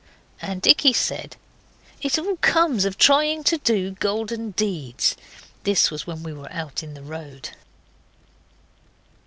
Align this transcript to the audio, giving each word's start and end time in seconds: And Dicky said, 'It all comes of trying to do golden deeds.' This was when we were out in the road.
And 0.41 0.63
Dicky 0.63 0.93
said, 0.93 1.35
'It 2.01 2.17
all 2.17 2.35
comes 2.37 2.85
of 2.85 2.97
trying 2.97 3.43
to 3.43 3.59
do 3.59 3.91
golden 3.91 4.49
deeds.' 4.49 5.15
This 5.61 5.91
was 5.91 6.07
when 6.07 6.23
we 6.23 6.33
were 6.33 6.51
out 6.51 6.81
in 6.81 6.95
the 6.95 7.03
road. 7.03 7.49